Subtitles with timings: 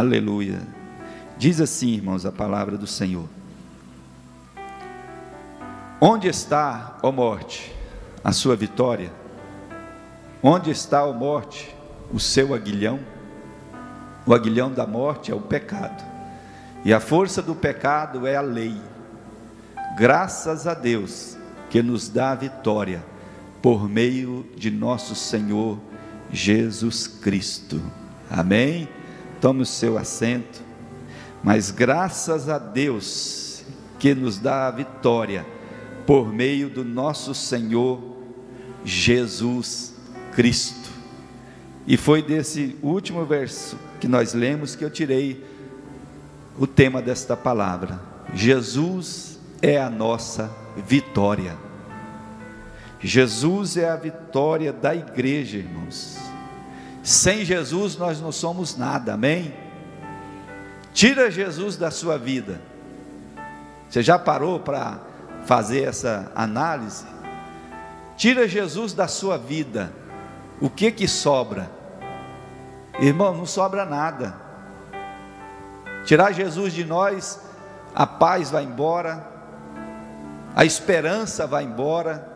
[0.00, 0.62] Aleluia.
[1.36, 3.28] Diz assim, irmãos, a palavra do Senhor.
[6.00, 7.70] Onde está, ó morte,
[8.24, 9.12] a sua vitória?
[10.42, 11.76] Onde está, ó morte,
[12.10, 12.98] o seu aguilhão?
[14.24, 16.02] O aguilhão da morte é o pecado,
[16.82, 18.80] e a força do pecado é a lei.
[19.98, 21.36] Graças a Deus
[21.68, 23.04] que nos dá a vitória
[23.60, 25.78] por meio de nosso Senhor
[26.32, 27.82] Jesus Cristo.
[28.30, 28.88] Amém?
[29.40, 30.62] Tome o seu assento.
[31.42, 33.62] Mas graças a Deus
[33.98, 35.46] que nos dá a vitória
[36.06, 38.00] por meio do nosso Senhor
[38.84, 39.94] Jesus
[40.34, 40.90] Cristo.
[41.86, 45.44] E foi desse último verso que nós lemos que eu tirei
[46.58, 48.00] o tema desta palavra.
[48.34, 50.50] Jesus é a nossa
[50.86, 51.56] vitória.
[53.00, 56.29] Jesus é a vitória da igreja, irmãos.
[57.02, 59.54] Sem Jesus nós não somos nada, amém?
[60.92, 62.60] Tira Jesus da sua vida.
[63.88, 64.98] Você já parou para
[65.44, 67.06] fazer essa análise?
[68.16, 69.92] Tira Jesus da sua vida.
[70.60, 71.70] O que que sobra?
[73.00, 74.34] Irmão, não sobra nada.
[76.04, 77.40] Tirar Jesus de nós,
[77.94, 79.26] a paz vai embora,
[80.54, 82.26] a esperança vai embora,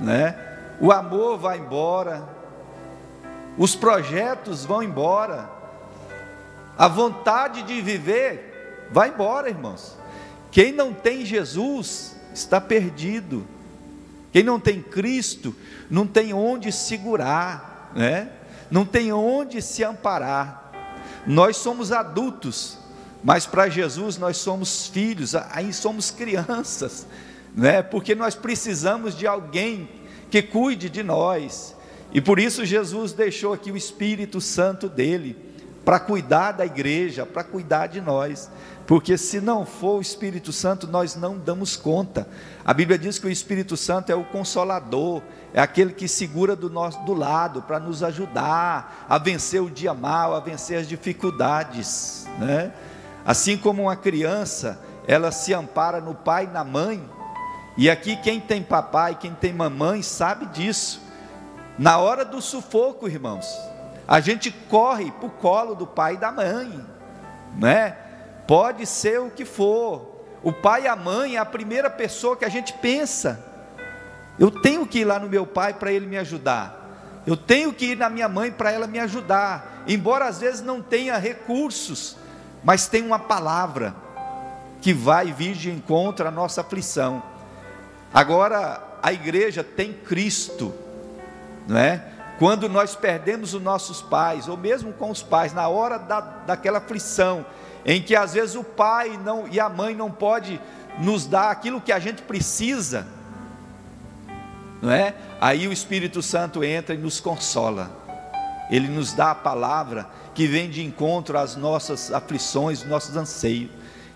[0.00, 0.34] né?
[0.80, 2.22] O amor vai embora,
[3.60, 5.50] os projetos vão embora,
[6.78, 9.96] a vontade de viver vai embora, irmãos.
[10.50, 13.46] Quem não tem Jesus está perdido.
[14.32, 15.54] Quem não tem Cristo
[15.90, 18.30] não tem onde segurar, né?
[18.70, 20.72] Não tem onde se amparar.
[21.26, 22.78] Nós somos adultos,
[23.22, 27.06] mas para Jesus nós somos filhos, aí somos crianças
[27.54, 27.82] né?
[27.82, 29.88] porque nós precisamos de alguém
[30.30, 31.74] que cuide de nós.
[32.12, 35.36] E por isso Jesus deixou aqui o Espírito Santo dele,
[35.84, 38.50] para cuidar da igreja, para cuidar de nós.
[38.86, 42.28] Porque se não for o Espírito Santo, nós não damos conta.
[42.64, 45.22] A Bíblia diz que o Espírito Santo é o consolador,
[45.54, 49.94] é aquele que segura do nosso do lado para nos ajudar a vencer o dia
[49.94, 52.72] mal, a vencer as dificuldades, né?
[53.24, 57.02] Assim como uma criança, ela se ampara no pai e na mãe,
[57.76, 61.00] e aqui quem tem papai, quem tem mamãe, sabe disso.
[61.80, 63.58] Na hora do sufoco, irmãos,
[64.06, 66.78] a gente corre para o colo do pai e da mãe,
[67.56, 67.96] né?
[68.46, 70.26] Pode ser o que for.
[70.42, 73.42] O pai e a mãe é a primeira pessoa que a gente pensa.
[74.38, 77.22] Eu tenho que ir lá no meu pai para ele me ajudar.
[77.26, 79.82] Eu tenho que ir na minha mãe para ela me ajudar.
[79.88, 82.14] Embora às vezes não tenha recursos,
[82.62, 83.94] mas tem uma palavra
[84.82, 87.22] que vai vir de encontro à nossa aflição.
[88.12, 90.74] Agora, a igreja tem Cristo,
[91.70, 92.02] não é?
[92.36, 96.78] Quando nós perdemos os nossos pais, ou mesmo com os pais, na hora da, daquela
[96.78, 97.46] aflição,
[97.86, 100.60] em que às vezes o pai não, e a mãe não pode
[100.98, 103.06] nos dar aquilo que a gente precisa,
[104.82, 105.14] não é?
[105.40, 107.90] Aí o Espírito Santo entra e nos consola.
[108.68, 113.70] Ele nos dá a palavra que vem de encontro às nossas aflições, nossos anseios.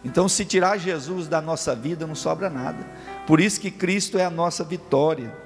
[0.05, 2.85] Então, se tirar Jesus da nossa vida, não sobra nada.
[3.27, 5.44] Por isso que Cristo é a nossa vitória.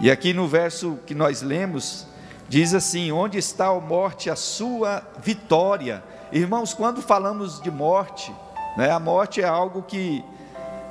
[0.00, 2.06] E aqui no verso que nós lemos,
[2.48, 6.02] diz assim: Onde está a morte, a sua vitória?
[6.30, 8.32] Irmãos, quando falamos de morte,
[8.76, 10.24] né, a morte é algo que,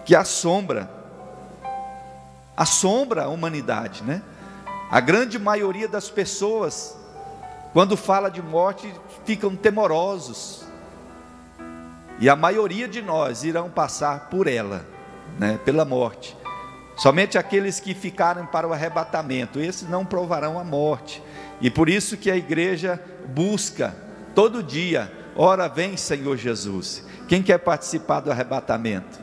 [0.05, 0.89] que assombra,
[2.55, 4.21] assombra a humanidade, né?
[4.89, 6.97] A grande maioria das pessoas,
[7.73, 8.93] quando fala de morte,
[9.25, 10.65] ficam temorosos,
[12.19, 14.85] e a maioria de nós irão passar por ela,
[15.37, 16.36] né, pela morte.
[16.97, 21.21] Somente aqueles que ficarem para o arrebatamento, esses não provarão a morte.
[21.61, 23.95] E por isso que a igreja busca
[24.33, 27.05] todo dia, ora vem Senhor Jesus.
[27.27, 29.19] Quem quer participar do arrebatamento?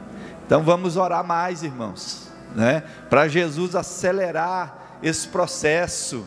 [0.46, 2.84] Então vamos orar mais, irmãos, né?
[3.10, 6.24] Para Jesus acelerar esse processo.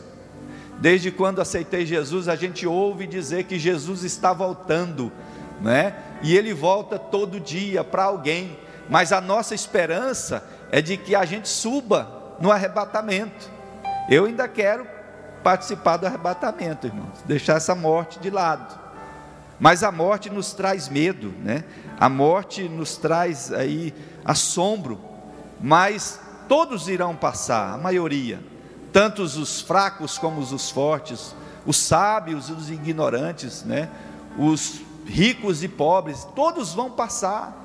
[0.79, 5.11] Desde quando aceitei Jesus, a gente ouve dizer que Jesus está voltando,
[5.61, 5.95] né?
[6.21, 8.57] E ele volta todo dia para alguém,
[8.89, 13.49] mas a nossa esperança é de que a gente suba no arrebatamento.
[14.09, 14.87] Eu ainda quero
[15.43, 18.77] participar do arrebatamento, irmãos, deixar essa morte de lado.
[19.59, 21.63] Mas a morte nos traz medo, né?
[21.99, 23.93] A morte nos traz aí
[24.23, 24.99] assombro,
[25.59, 28.39] mas todos irão passar, a maioria,
[28.93, 31.35] tanto os fracos como os fortes,
[31.65, 33.89] os sábios e os ignorantes, né?
[34.37, 37.55] Os ricos e pobres, todos vão passar,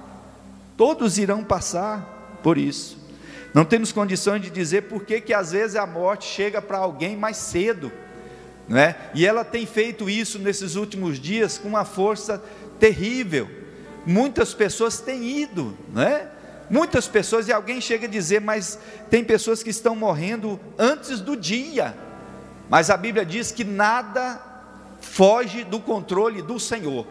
[0.76, 2.11] todos irão passar
[2.42, 2.98] por isso.
[3.54, 7.16] Não temos condições de dizer por que, que às vezes a morte chega para alguém
[7.16, 7.92] mais cedo,
[8.66, 8.96] não é?
[9.14, 12.42] E ela tem feito isso nesses últimos dias com uma força
[12.78, 13.48] terrível.
[14.06, 16.28] Muitas pessoas têm ido, não é?
[16.70, 18.78] Muitas pessoas, e alguém chega a dizer, mas
[19.10, 21.94] tem pessoas que estão morrendo antes do dia.
[22.70, 24.40] Mas a Bíblia diz que nada
[24.98, 27.06] foge do controle do Senhor.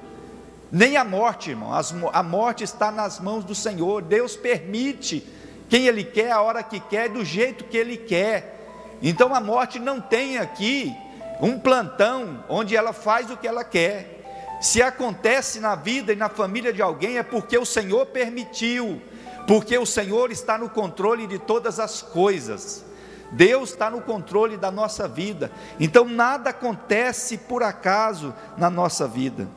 [0.71, 1.71] Nem a morte, irmão.
[2.13, 4.01] A morte está nas mãos do Senhor.
[4.01, 5.27] Deus permite
[5.69, 8.97] quem Ele quer, a hora que quer, do jeito que Ele quer.
[9.01, 10.95] Então a morte não tem aqui
[11.41, 14.19] um plantão onde ela faz o que ela quer.
[14.61, 19.01] Se acontece na vida e na família de alguém, é porque o Senhor permitiu
[19.47, 22.83] porque o Senhor está no controle de todas as coisas.
[23.31, 25.51] Deus está no controle da nossa vida.
[25.79, 29.47] Então nada acontece por acaso na nossa vida.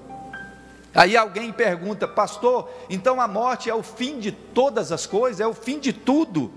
[0.94, 5.46] Aí alguém pergunta, pastor, então a morte é o fim de todas as coisas, é
[5.46, 6.52] o fim de tudo.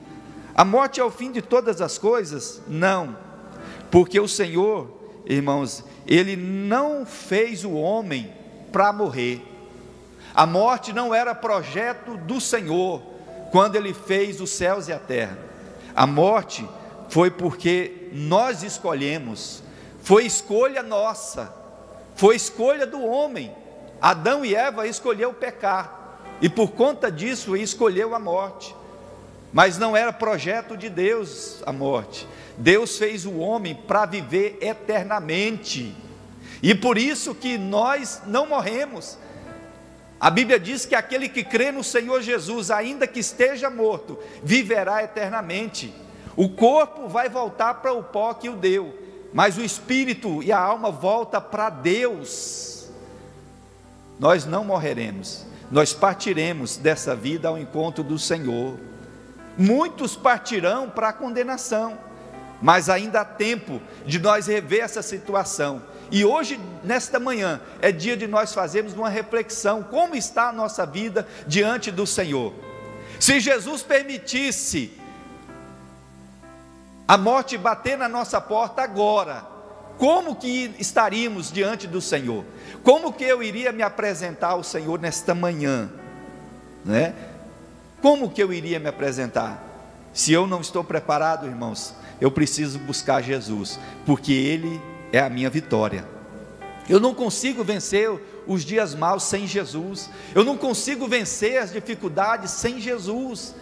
[0.53, 2.61] A morte é o fim de todas as coisas?
[2.67, 3.17] Não,
[3.89, 4.89] porque o Senhor,
[5.25, 8.31] irmãos, Ele não fez o homem
[8.71, 9.41] para morrer.
[10.35, 13.01] A morte não era projeto do Senhor,
[13.51, 15.37] quando ele fez os céus e a terra.
[15.95, 16.67] A morte
[17.09, 19.63] foi porque nós escolhemos,
[20.03, 21.51] foi escolha nossa,
[22.15, 23.51] foi escolha do homem.
[24.01, 28.75] Adão e Eva escolheu pecar, e por conta disso escolheu a morte.
[29.51, 32.27] Mas não era projeto de Deus a morte.
[32.57, 35.95] Deus fez o homem para viver eternamente.
[36.61, 39.17] E por isso que nós não morremos,
[40.19, 45.03] a Bíblia diz que aquele que crê no Senhor Jesus, ainda que esteja morto, viverá
[45.03, 45.93] eternamente.
[46.35, 48.97] O corpo vai voltar para o pó que o deu,
[49.31, 52.76] mas o espírito e a alma volta para Deus.
[54.19, 58.79] Nós não morreremos, nós partiremos dessa vida ao encontro do Senhor.
[59.57, 61.97] Muitos partirão para a condenação,
[62.61, 68.15] mas ainda há tempo de nós rever essa situação e hoje, nesta manhã, é dia
[68.15, 72.53] de nós fazermos uma reflexão: como está a nossa vida diante do Senhor?
[73.19, 74.93] Se Jesus permitisse
[77.07, 79.45] a morte bater na nossa porta agora,
[79.97, 82.45] como que estaríamos diante do Senhor?
[82.83, 85.89] Como que eu iria me apresentar ao Senhor nesta manhã?
[86.85, 87.13] Né?
[88.01, 89.63] Como que eu iria me apresentar?
[90.13, 95.49] Se eu não estou preparado, irmãos, eu preciso buscar Jesus, porque Ele é a minha
[95.49, 96.07] vitória.
[96.87, 98.09] Eu não consigo vencer
[98.47, 100.09] os dias maus sem Jesus.
[100.33, 103.53] Eu não consigo vencer as dificuldades sem Jesus.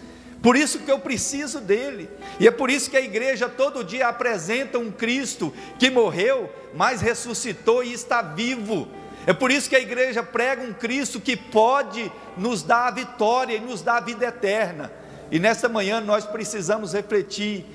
[0.42, 2.08] Por isso que eu preciso dele.
[2.38, 7.00] E é por isso que a igreja todo dia apresenta um Cristo que morreu, mas
[7.00, 8.88] ressuscitou e está vivo.
[9.26, 13.56] É por isso que a igreja prega um Cristo que pode nos dar a vitória
[13.56, 14.92] e nos dar a vida eterna.
[15.30, 17.66] E nessa manhã nós precisamos refletir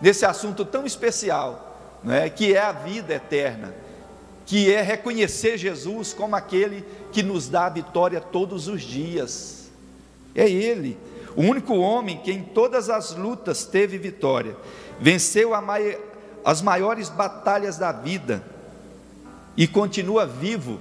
[0.00, 3.74] nesse assunto tão especial né, que é a vida eterna,
[4.46, 9.70] que é reconhecer Jesus como aquele que nos dá a vitória todos os dias.
[10.34, 10.96] É Ele,
[11.36, 14.56] o único homem que em todas as lutas teve vitória,
[15.00, 15.98] venceu mai
[16.44, 18.44] as maiores batalhas da vida
[19.56, 20.80] e continua vivo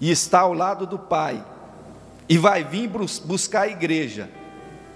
[0.00, 1.44] e está ao lado do Pai
[2.28, 2.88] e vai vir
[3.24, 4.28] buscar a igreja.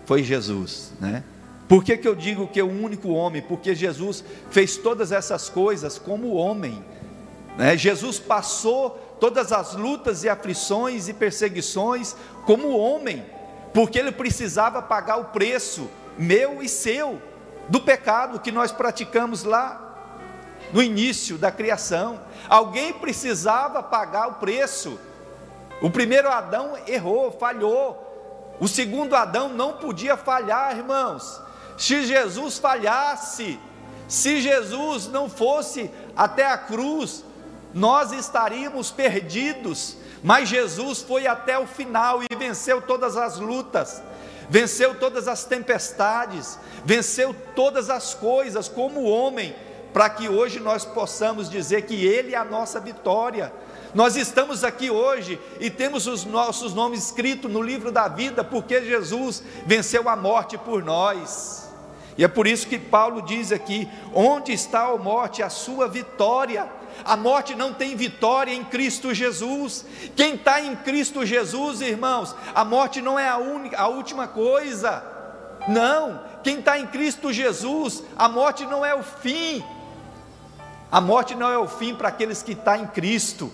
[0.05, 1.25] Foi Jesus, né?
[1.69, 3.41] Por que, que eu digo que é o único homem?
[3.41, 6.85] Porque Jesus fez todas essas coisas como homem.
[7.57, 7.79] Né?
[7.79, 12.15] Jesus passou todas as lutas e aflições e perseguições
[12.45, 13.25] como homem,
[13.73, 17.21] porque ele precisava pagar o preço meu e seu
[17.69, 19.93] do pecado que nós praticamos lá
[20.73, 22.21] no início da criação.
[22.49, 24.99] Alguém precisava pagar o preço.
[25.81, 28.57] O primeiro Adão errou, falhou.
[28.61, 31.41] O segundo Adão não podia falhar, irmãos.
[31.77, 33.59] Se Jesus falhasse,
[34.07, 37.25] se Jesus não fosse até a cruz,
[37.73, 44.03] nós estaríamos perdidos, mas Jesus foi até o final e venceu todas as lutas,
[44.49, 49.55] venceu todas as tempestades, venceu todas as coisas como homem,
[49.93, 53.53] para que hoje nós possamos dizer que Ele é a nossa vitória.
[53.95, 58.83] Nós estamos aqui hoje e temos os nossos nomes escritos no livro da vida, porque
[58.83, 61.69] Jesus venceu a morte por nós.
[62.17, 66.69] E é por isso que Paulo diz aqui: onde está a morte, a sua vitória?
[67.05, 69.85] A morte não tem vitória em Cristo Jesus.
[70.17, 75.03] Quem está em Cristo Jesus, irmãos, a morte não é a, única, a última coisa.
[75.69, 79.65] Não, quem está em Cristo Jesus, a morte não é o fim.
[80.91, 83.51] A morte não é o fim para aqueles que estão tá em Cristo.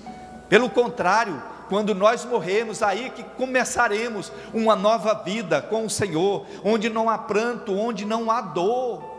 [0.49, 6.89] Pelo contrário, quando nós morremos, aí que começaremos uma nova vida com o Senhor, onde
[6.89, 9.18] não há pranto, onde não há dor.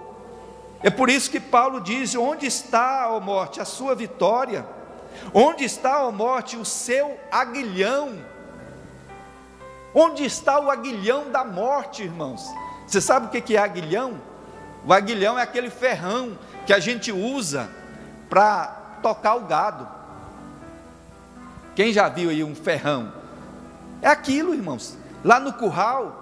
[0.82, 4.66] É por isso que Paulo diz: Onde está, ó morte, a sua vitória?
[5.34, 8.20] Onde está, ó morte, o seu aguilhão?
[9.94, 12.48] Onde está o aguilhão da morte, irmãos?
[12.88, 14.20] Você sabe o que é aguilhão?
[14.86, 17.70] O aguilhão é aquele ferrão que a gente usa
[18.30, 19.88] para tocar o gado.
[21.76, 23.12] Quem já viu aí um ferrão?
[24.02, 24.98] É aquilo, irmãos.
[25.24, 26.19] Lá no curral,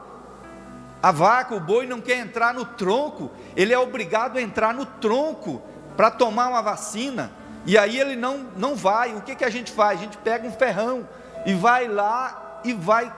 [1.01, 4.85] a vaca, o boi não quer entrar no tronco, ele é obrigado a entrar no
[4.85, 5.61] tronco
[5.95, 7.31] para tomar uma vacina.
[7.65, 9.15] E aí ele não, não vai.
[9.15, 9.99] O que, que a gente faz?
[9.99, 11.07] A gente pega um ferrão
[11.45, 13.13] e vai lá e vai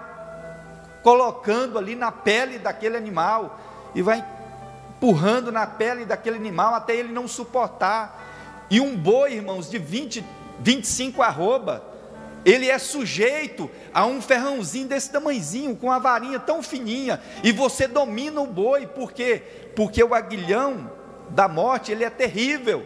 [1.03, 3.59] colocando ali na pele daquele animal
[3.95, 4.23] e vai
[4.89, 8.67] empurrando na pele daquele animal até ele não suportar.
[8.69, 10.25] E um boi, irmãos, de 20,
[10.59, 11.83] 25 arroba,
[12.45, 17.87] ele é sujeito a um ferrãozinho desse tamanhozinho, com a varinha tão fininha, e você
[17.87, 19.41] domina o boi, por quê?
[19.75, 20.91] Porque o aguilhão
[21.29, 22.85] da morte, ele é terrível,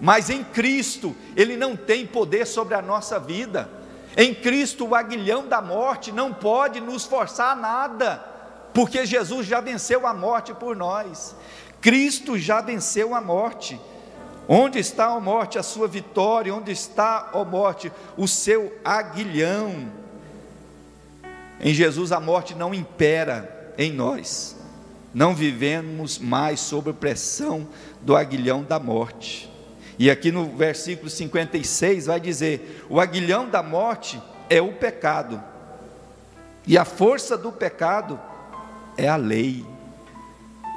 [0.00, 3.68] mas em Cristo, ele não tem poder sobre a nossa vida.
[4.16, 8.24] Em Cristo, o aguilhão da morte não pode nos forçar a nada,
[8.72, 11.34] porque Jesus já venceu a morte por nós.
[11.80, 13.80] Cristo já venceu a morte.
[14.48, 16.54] Onde está, a morte, a sua vitória?
[16.54, 19.88] Onde está, a morte, o seu aguilhão?
[21.60, 24.56] Em Jesus a morte não impera em nós.
[25.14, 27.66] Não vivemos mais sob pressão
[28.02, 29.50] do aguilhão da morte.
[29.98, 34.20] E aqui no versículo 56 vai dizer: o aguilhão da morte
[34.50, 35.42] é o pecado,
[36.66, 38.20] e a força do pecado
[38.96, 39.64] é a lei.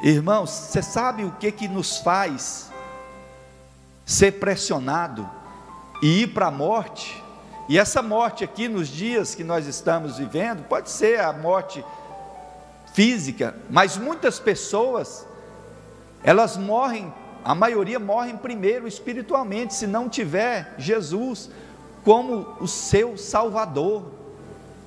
[0.03, 2.71] Irmãos, você sabe o que que nos faz
[4.07, 5.29] ser pressionado
[6.01, 7.21] e ir para a morte.
[7.67, 11.83] E essa morte aqui nos dias que nós estamos vivendo, pode ser a morte
[12.93, 15.27] física, mas muitas pessoas,
[16.23, 21.49] elas morrem, a maioria morrem primeiro espiritualmente, se não tiver Jesus
[22.05, 24.09] como o seu Salvador,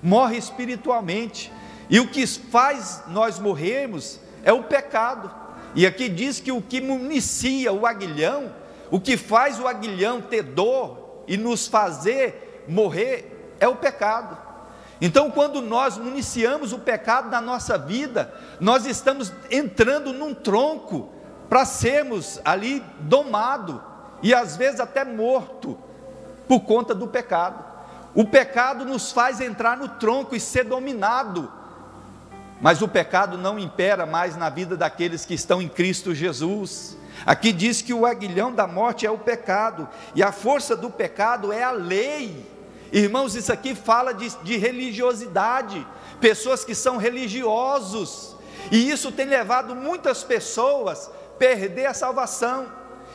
[0.02, 1.52] morre espiritualmente,
[1.90, 5.30] e o que faz nós morrermos é o pecado,
[5.74, 8.59] e aqui diz que o que municia o aguilhão
[8.90, 14.36] o que faz o aguilhão ter dor e nos fazer morrer é o pecado.
[15.00, 21.08] Então, quando nós municiamos o pecado na nossa vida, nós estamos entrando num tronco
[21.48, 23.82] para sermos ali domado
[24.22, 25.78] e às vezes até morto
[26.46, 27.64] por conta do pecado.
[28.14, 31.50] O pecado nos faz entrar no tronco e ser dominado.
[32.60, 36.96] Mas o pecado não impera mais na vida daqueles que estão em Cristo Jesus.
[37.24, 41.52] Aqui diz que o aguilhão da morte é o pecado, e a força do pecado
[41.52, 42.46] é a lei.
[42.92, 45.86] Irmãos, isso aqui fala de, de religiosidade,
[46.20, 48.36] pessoas que são religiosos,
[48.70, 52.66] e isso tem levado muitas pessoas a perder a salvação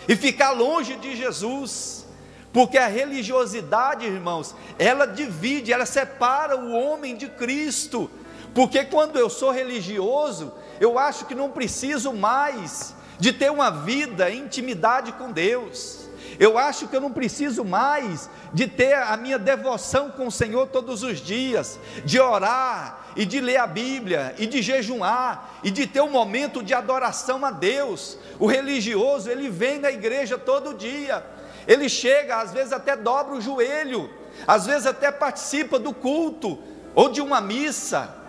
[0.08, 2.06] e ficar longe de Jesus,
[2.54, 8.10] porque a religiosidade, irmãos, ela divide, ela separa o homem de Cristo,
[8.56, 14.32] porque quando eu sou religioso, eu acho que não preciso mais de ter uma vida
[14.32, 16.08] intimidade com Deus.
[16.40, 20.68] Eu acho que eu não preciso mais de ter a minha devoção com o Senhor
[20.68, 25.86] todos os dias, de orar e de ler a Bíblia e de jejuar e de
[25.86, 28.18] ter um momento de adoração a Deus.
[28.40, 31.26] O religioso, ele vem na igreja todo dia.
[31.68, 34.10] Ele chega, às vezes até dobra o joelho,
[34.48, 36.58] às vezes até participa do culto
[36.96, 38.24] ou de uma missa.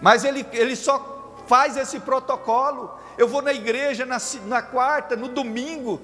[0.00, 5.28] Mas ele, ele só faz esse protocolo, eu vou na igreja na, na quarta, no
[5.28, 6.00] domingo,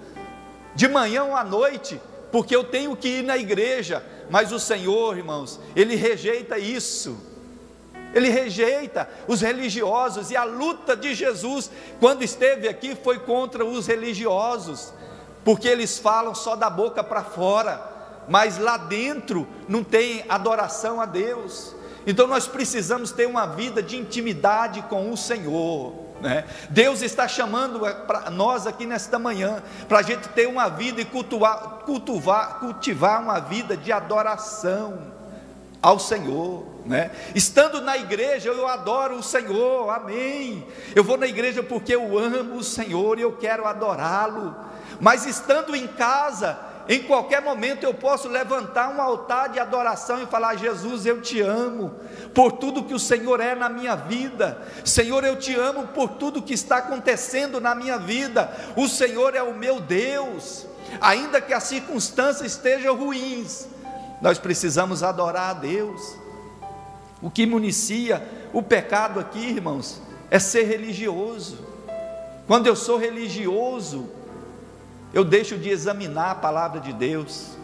[0.74, 2.00] de manhã ou à noite,
[2.32, 7.16] porque eu tenho que ir na igreja, mas o Senhor, irmãos, Ele rejeita isso.
[8.14, 13.86] Ele rejeita os religiosos e a luta de Jesus, quando esteve aqui, foi contra os
[13.86, 14.92] religiosos,
[15.44, 17.82] porque eles falam só da boca para fora,
[18.28, 21.74] mas lá dentro não tem adoração a Deus.
[22.06, 26.04] Então nós precisamos ter uma vida de intimidade com o Senhor.
[26.20, 26.44] Né?
[26.70, 31.04] Deus está chamando para nós aqui nesta manhã, para a gente ter uma vida e
[31.04, 35.12] cultuar, cultivar, uma vida de adoração
[35.82, 36.64] ao Senhor.
[36.86, 37.10] Né?
[37.34, 40.66] Estando na igreja, eu adoro o Senhor, amém.
[40.94, 44.54] Eu vou na igreja porque eu amo o Senhor e eu quero adorá-lo.
[45.00, 50.26] Mas estando em casa, em qualquer momento eu posso levantar um altar de adoração e
[50.26, 51.94] falar: Jesus, eu te amo
[52.34, 54.60] por tudo que o Senhor é na minha vida.
[54.84, 58.52] Senhor, eu te amo por tudo que está acontecendo na minha vida.
[58.76, 60.66] O Senhor é o meu Deus.
[61.00, 63.66] Ainda que as circunstâncias estejam ruins,
[64.20, 66.16] nós precisamos adorar a Deus.
[67.22, 68.22] O que municia
[68.52, 70.00] o pecado aqui, irmãos,
[70.30, 71.58] é ser religioso.
[72.46, 74.10] Quando eu sou religioso,
[75.14, 77.56] eu deixo de examinar a palavra de Deus.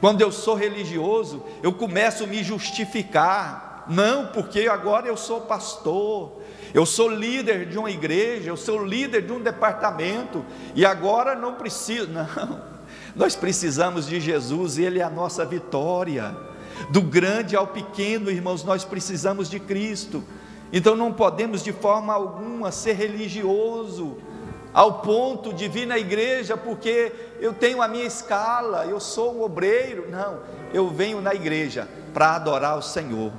[0.00, 3.84] Quando eu sou religioso, eu começo a me justificar.
[3.88, 6.40] Não, porque agora eu sou pastor,
[6.72, 10.44] eu sou líder de uma igreja, eu sou líder de um departamento,
[10.74, 12.08] e agora não preciso.
[12.12, 12.78] Não,
[13.16, 16.36] nós precisamos de Jesus, Ele é a nossa vitória.
[16.90, 20.22] Do grande ao pequeno, irmãos, nós precisamos de Cristo.
[20.72, 24.18] Então não podemos de forma alguma ser religioso
[24.72, 29.42] ao ponto de vir na igreja porque eu tenho a minha escala, eu sou um
[29.42, 30.08] obreiro.
[30.10, 30.40] Não,
[30.72, 33.32] eu venho na igreja para adorar o Senhor.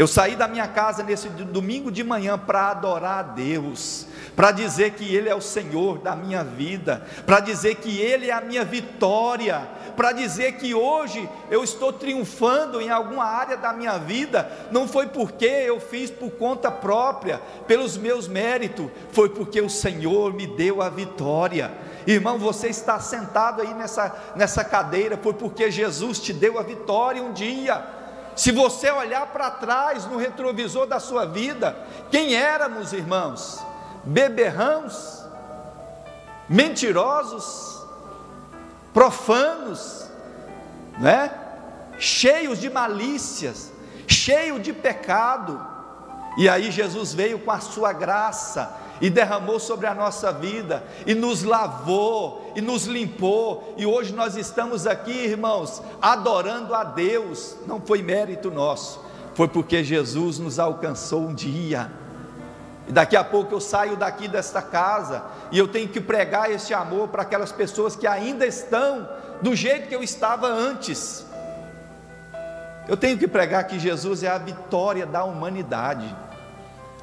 [0.00, 4.92] Eu saí da minha casa nesse domingo de manhã para adorar a Deus, para dizer
[4.92, 8.64] que Ele é o Senhor da minha vida, para dizer que Ele é a minha
[8.64, 9.60] vitória,
[9.94, 15.06] para dizer que hoje eu estou triunfando em alguma área da minha vida, não foi
[15.08, 20.80] porque eu fiz por conta própria, pelos meus méritos, foi porque o Senhor me deu
[20.80, 21.70] a vitória.
[22.06, 27.22] Irmão, você está sentado aí nessa, nessa cadeira, foi porque Jesus te deu a vitória
[27.22, 27.99] um dia.
[28.36, 31.76] Se você olhar para trás no retrovisor da sua vida,
[32.10, 33.60] quem éramos, irmãos?
[34.04, 35.24] Beberrãos,
[36.48, 37.84] mentirosos,
[38.92, 40.08] profanos,
[40.98, 41.30] né?
[41.98, 43.70] cheios de malícias,
[44.08, 45.60] cheios de pecado.
[46.38, 51.14] E aí Jesus veio com a sua graça e derramou sobre a nossa vida, e
[51.14, 57.80] nos lavou, e nos limpou, e hoje nós estamos aqui, irmãos, adorando a Deus, não
[57.80, 59.00] foi mérito nosso,
[59.34, 61.90] foi porque Jesus nos alcançou um dia,
[62.86, 66.74] e daqui a pouco eu saio daqui desta casa, e eu tenho que pregar esse
[66.74, 69.08] amor para aquelas pessoas que ainda estão
[69.40, 71.24] do jeito que eu estava antes,
[72.88, 76.12] eu tenho que pregar que Jesus é a vitória da humanidade,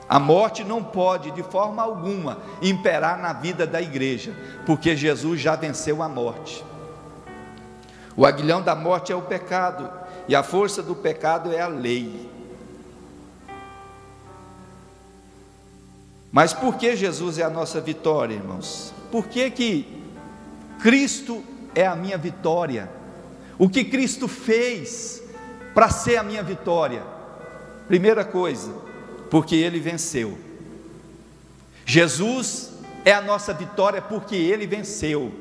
[0.09, 4.33] a morte não pode, de forma alguma, imperar na vida da igreja,
[4.65, 6.63] porque Jesus já venceu a morte.
[8.15, 9.89] O aguilhão da morte é o pecado,
[10.27, 12.29] e a força do pecado é a lei.
[16.31, 18.93] Mas por que Jesus é a nossa vitória, irmãos?
[19.11, 20.03] Por que, que
[20.79, 21.43] Cristo
[21.75, 22.89] é a minha vitória?
[23.59, 25.21] O que Cristo fez
[25.73, 27.03] para ser a minha vitória?
[27.87, 28.86] Primeira coisa,
[29.29, 30.37] porque ele venceu.
[31.85, 32.73] Jesus
[33.05, 35.31] é a nossa vitória porque ele venceu.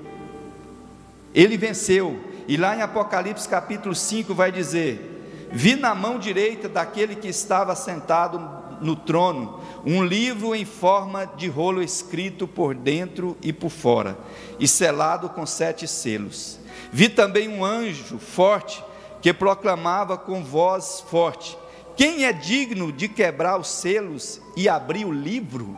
[1.35, 2.19] Ele venceu.
[2.49, 7.75] E lá em Apocalipse capítulo 5 vai dizer: Vi na mão direita daquele que estava
[7.75, 8.39] sentado
[8.81, 14.17] no trono um livro em forma de rolo escrito por dentro e por fora,
[14.59, 16.59] e selado com sete selos.
[16.93, 18.83] Vi também um anjo forte
[19.21, 21.59] que proclamava com voz forte:
[21.97, 25.77] quem é digno de quebrar os selos e abrir o livro?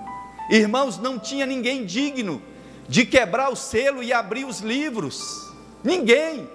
[0.51, 2.43] Irmãos, não tinha ninguém digno
[2.89, 5.53] de quebrar o selo e abrir os livros.
[5.85, 6.49] Ninguém.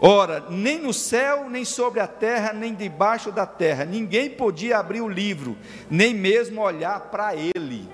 [0.00, 5.00] Ora, nem no céu, nem sobre a terra, nem debaixo da terra, ninguém podia abrir
[5.00, 5.56] o livro,
[5.88, 7.88] nem mesmo olhar para ele.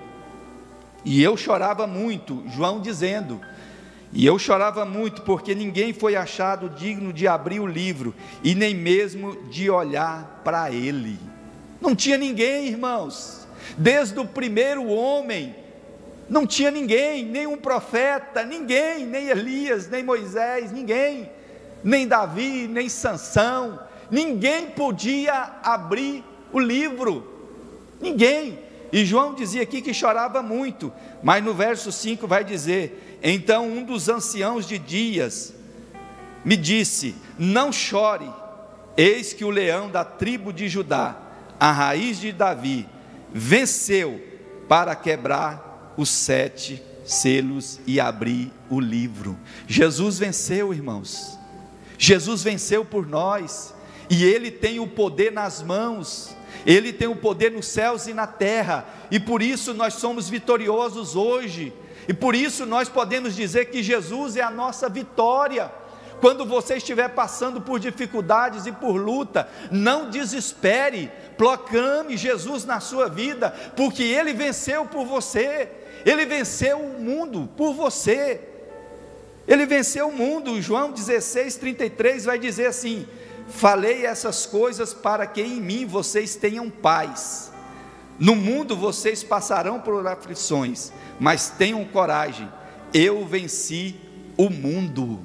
[1.05, 3.39] E eu chorava muito, João dizendo:
[4.13, 8.75] e eu chorava muito, porque ninguém foi achado digno de abrir o livro e nem
[8.75, 11.17] mesmo de olhar para ele.
[11.79, 13.47] Não tinha ninguém, irmãos,
[13.77, 15.55] desde o primeiro homem,
[16.29, 21.29] não tinha ninguém, nenhum profeta, ninguém, nem Elias, nem Moisés, ninguém,
[21.83, 27.55] nem Davi, nem Sansão, ninguém podia abrir o livro,
[28.01, 28.59] ninguém.
[28.91, 30.91] E João dizia aqui que chorava muito,
[31.23, 35.53] mas no verso 5 vai dizer: Então um dos anciãos de dias
[36.43, 38.29] me disse: Não chore,
[38.97, 41.17] eis que o leão da tribo de Judá,
[41.59, 42.87] a raiz de Davi,
[43.31, 44.21] venceu
[44.67, 49.37] para quebrar os sete selos e abrir o livro.
[49.67, 51.37] Jesus venceu, irmãos.
[51.97, 53.75] Jesus venceu por nós,
[54.09, 58.27] e Ele tem o poder nas mãos ele tem o poder nos céus e na
[58.27, 61.73] terra, e por isso nós somos vitoriosos hoje,
[62.07, 65.71] e por isso nós podemos dizer que Jesus é a nossa vitória.
[66.19, 73.09] Quando você estiver passando por dificuldades e por luta, não desespere, proclame Jesus na sua
[73.09, 75.67] vida, porque Ele venceu por você,
[76.05, 78.39] Ele venceu o mundo por você,
[79.47, 80.61] Ele venceu o mundo.
[80.61, 83.07] João 16, 33 vai dizer assim:
[83.49, 87.50] Falei essas coisas para que em mim vocês tenham paz.
[88.19, 92.47] No mundo vocês passarão por aflições, mas tenham coragem.
[92.93, 93.95] Eu venci
[94.37, 95.19] o mundo.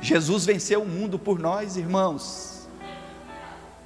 [0.00, 2.68] Jesus venceu o mundo por nós, irmãos.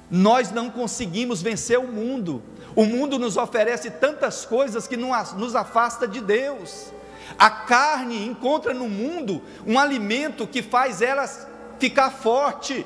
[0.09, 2.41] Nós não conseguimos vencer o mundo.
[2.75, 6.93] O mundo nos oferece tantas coisas que nos afasta de Deus.
[7.37, 11.27] A carne encontra no mundo um alimento que faz ela
[11.79, 12.85] ficar forte.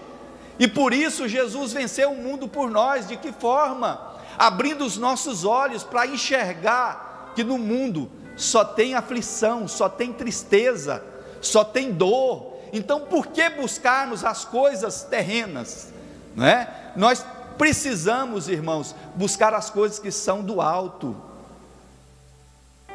[0.58, 3.08] E por isso Jesus venceu o mundo por nós.
[3.08, 4.16] De que forma?
[4.40, 11.04] Abrindo os nossos olhos para enxergar que no mundo só tem aflição, só tem tristeza,
[11.42, 12.54] só tem dor.
[12.72, 15.90] Então, por que buscarmos as coisas terrenas?
[16.34, 16.94] Não é?
[16.96, 17.26] Nós
[17.58, 21.18] precisamos, irmãos, buscar as coisas que são do alto,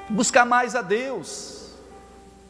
[0.09, 1.65] buscar mais a Deus.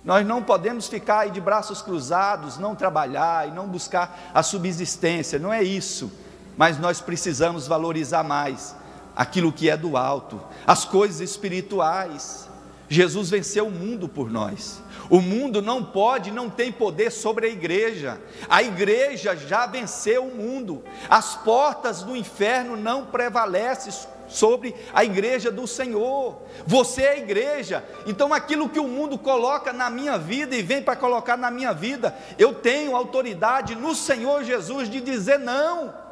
[0.04, 5.36] Nós não podemos ficar aí de braços cruzados, não trabalhar e não buscar a subsistência,
[5.36, 6.12] não é isso,
[6.56, 8.76] mas nós precisamos valorizar mais
[9.14, 12.48] aquilo que é do alto, as coisas espirituais.
[12.88, 14.82] Jesus venceu o mundo por nós.
[15.10, 18.20] O mundo não pode, não tem poder sobre a igreja.
[18.48, 20.82] A igreja já venceu o mundo.
[21.08, 23.92] As portas do inferno não prevalecem
[24.28, 26.42] sobre a igreja do Senhor.
[26.66, 27.84] Você é a igreja.
[28.06, 31.72] Então aquilo que o mundo coloca na minha vida e vem para colocar na minha
[31.72, 36.03] vida, eu tenho autoridade no Senhor Jesus de dizer não.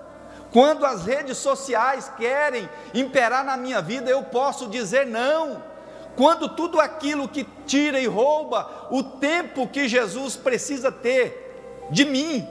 [0.52, 5.62] Quando as redes sociais querem imperar na minha vida, eu posso dizer não.
[6.14, 12.46] Quando tudo aquilo que tira e rouba o tempo que Jesus precisa ter de mim,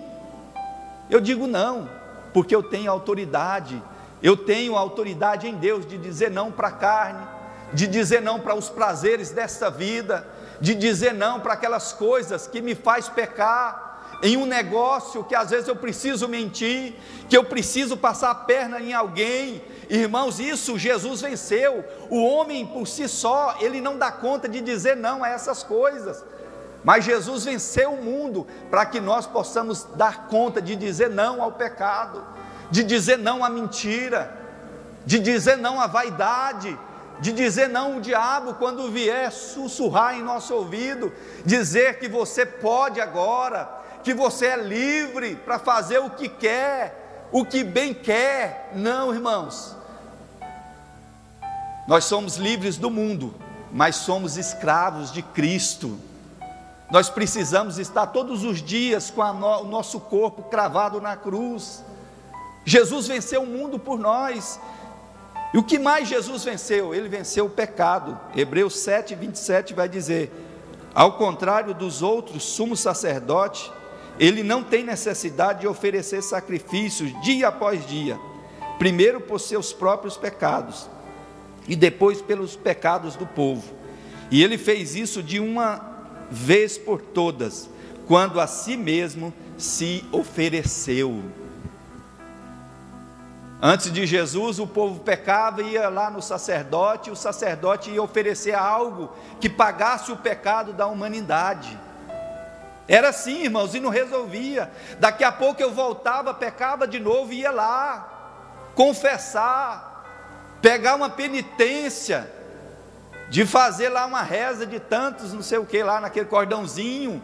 [1.12, 1.88] eu digo não,
[2.34, 3.82] porque eu tenho autoridade,
[4.24, 7.28] eu tenho autoridade em Deus de dizer não para a carne,
[7.72, 10.28] de dizer não para os prazeres desta vida,
[10.60, 13.90] de dizer não para aquelas coisas que me faz pecar,
[14.22, 16.94] em um negócio que às vezes eu preciso mentir,
[17.28, 19.62] que eu preciso passar a perna em alguém.
[19.90, 21.84] Irmãos, isso Jesus venceu.
[22.10, 26.24] O homem por si só, ele não dá conta de dizer não a essas coisas.
[26.84, 31.52] Mas Jesus venceu o mundo para que nós possamos dar conta de dizer não ao
[31.52, 32.24] pecado,
[32.70, 34.36] de dizer não à mentira,
[35.06, 36.78] de dizer não à vaidade,
[37.20, 41.14] de dizer não ao diabo quando vier sussurrar em nosso ouvido,
[41.46, 47.46] dizer que você pode agora, que você é livre para fazer o que quer, o
[47.46, 48.72] que bem quer.
[48.76, 49.76] Não, irmãos.
[51.88, 53.34] Nós somos livres do mundo,
[53.72, 55.98] mas somos escravos de Cristo.
[56.92, 61.84] Nós precisamos estar todos os dias com no, o nosso corpo cravado na cruz.
[62.66, 64.60] Jesus venceu o mundo por nós.
[65.54, 66.94] E o que mais Jesus venceu?
[66.94, 68.20] Ele venceu o pecado.
[68.36, 70.32] Hebreus 7, 27 vai dizer:
[70.94, 73.72] Ao contrário dos outros sumos sacerdotes,
[74.22, 78.20] ele não tem necessidade de oferecer sacrifícios dia após dia,
[78.78, 80.88] primeiro por seus próprios pecados
[81.68, 83.74] e depois pelos pecados do povo.
[84.30, 87.68] E ele fez isso de uma vez por todas,
[88.08, 91.24] quando a si mesmo se ofereceu.
[93.60, 98.04] Antes de Jesus, o povo pecava e ia lá no sacerdote, e o sacerdote ia
[98.04, 101.76] oferecer algo que pagasse o pecado da humanidade.
[102.91, 104.69] Era assim, irmãos, e não resolvia.
[104.99, 110.06] Daqui a pouco eu voltava, pecava de novo e ia lá confessar,
[110.62, 112.30] pegar uma penitência,
[113.30, 117.23] de fazer lá uma reza de tantos, não sei o que, lá naquele cordãozinho.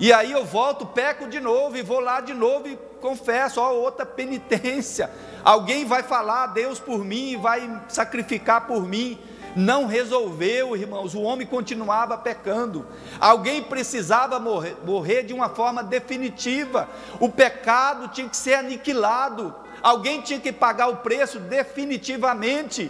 [0.00, 3.70] E aí eu volto, peco de novo e vou lá de novo e confesso, ó,
[3.74, 5.10] outra penitência.
[5.44, 9.20] Alguém vai falar a Deus por mim, vai sacrificar por mim
[9.58, 12.86] não resolveu, irmãos, o homem continuava pecando.
[13.18, 16.88] Alguém precisava morrer, morrer de uma forma definitiva.
[17.18, 19.52] O pecado tinha que ser aniquilado.
[19.82, 22.88] Alguém tinha que pagar o preço definitivamente.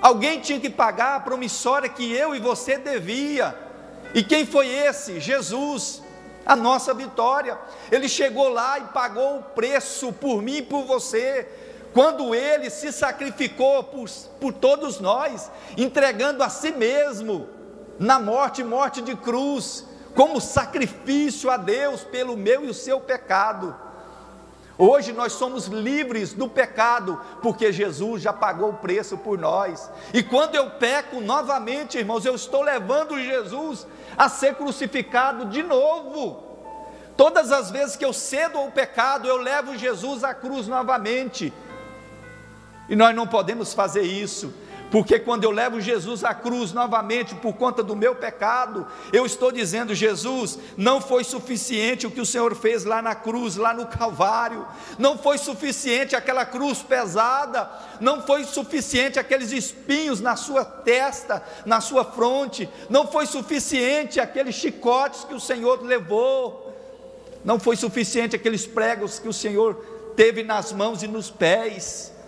[0.00, 3.52] Alguém tinha que pagar a promissória que eu e você devia.
[4.14, 5.18] E quem foi esse?
[5.18, 6.04] Jesus,
[6.46, 7.58] a nossa vitória.
[7.90, 11.48] Ele chegou lá e pagou o preço por mim e por você
[11.92, 14.08] quando ele se sacrificou por,
[14.40, 17.48] por todos nós, entregando a si mesmo
[17.98, 23.74] na morte, morte de cruz, como sacrifício a Deus pelo meu e o seu pecado.
[24.78, 29.90] Hoje nós somos livres do pecado, porque Jesus já pagou o preço por nós.
[30.14, 36.42] E quando eu peco novamente, irmãos, eu estou levando Jesus a ser crucificado de novo.
[37.14, 41.52] Todas as vezes que eu cedo ao pecado, eu levo Jesus à cruz novamente.
[42.90, 44.52] E nós não podemos fazer isso,
[44.90, 49.52] porque quando eu levo Jesus à cruz novamente por conta do meu pecado, eu estou
[49.52, 53.86] dizendo: Jesus, não foi suficiente o que o Senhor fez lá na cruz, lá no
[53.86, 54.66] Calvário,
[54.98, 61.80] não foi suficiente aquela cruz pesada, não foi suficiente aqueles espinhos na sua testa, na
[61.80, 66.76] sua fronte, não foi suficiente aqueles chicotes que o Senhor levou,
[67.44, 69.76] não foi suficiente aqueles pregos que o Senhor
[70.16, 72.18] teve nas mãos e nos pés.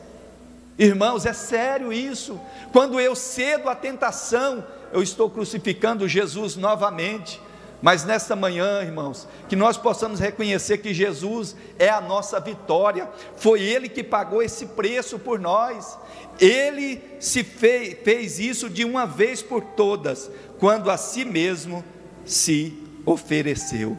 [0.79, 2.41] Irmãos, é sério isso.
[2.73, 7.41] Quando eu cedo à tentação, eu estou crucificando Jesus novamente.
[7.83, 13.61] Mas nesta manhã, irmãos, que nós possamos reconhecer que Jesus é a nossa vitória, foi
[13.61, 15.99] Ele que pagou esse preço por nós,
[16.39, 20.31] Ele se fez, fez isso de uma vez por todas,
[20.61, 21.85] quando a si mesmo
[22.25, 22.73] se
[23.05, 23.97] ofereceu.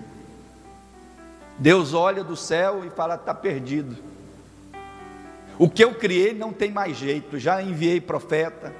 [1.60, 4.13] Deus olha do céu e fala: está perdido.
[5.58, 7.38] O que eu criei não tem mais jeito.
[7.40, 8.74] Já enviei profeta,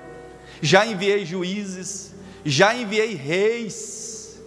[0.62, 4.42] já enviei juízes, já enviei reis,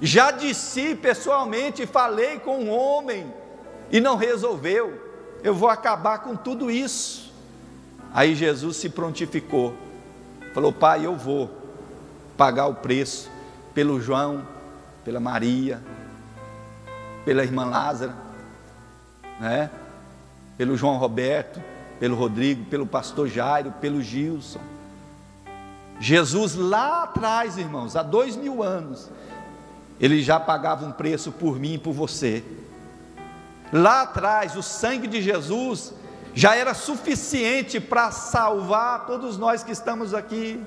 [0.00, 3.32] já disse pessoalmente, falei com um homem
[3.90, 5.00] e não resolveu.
[5.42, 7.32] Eu vou acabar com tudo isso.
[8.12, 9.74] Aí Jesus se prontificou,
[10.52, 11.50] falou: Pai, eu vou
[12.36, 13.30] pagar o preço
[13.72, 14.46] pelo João,
[15.04, 15.82] pela Maria,
[17.24, 18.14] pela irmã Lázara,
[19.40, 19.70] né?
[20.62, 21.60] Pelo João Roberto,
[21.98, 24.60] pelo Rodrigo, pelo pastor Jairo, pelo Gilson.
[25.98, 29.10] Jesus lá atrás, irmãos, há dois mil anos,
[29.98, 32.44] ele já pagava um preço por mim e por você.
[33.72, 35.94] Lá atrás, o sangue de Jesus
[36.32, 40.62] já era suficiente para salvar todos nós que estamos aqui.